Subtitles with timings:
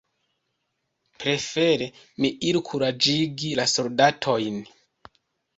[1.23, 1.89] Prefere
[2.25, 4.61] mi iru kuraĝigi la soldatojn.